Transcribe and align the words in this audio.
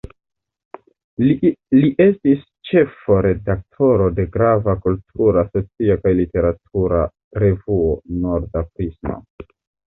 Li 1.81 1.91
estis 2.05 2.41
ĉefo-redaktoro 2.69 4.09
de 4.21 4.25
grava 4.37 4.77
kultura, 4.87 5.45
socia 5.53 6.01
kaj 6.07 6.17
literatura 6.23 7.05
revuo 7.47 7.95
"Norda 8.27 8.69
Prismo". 8.71 9.25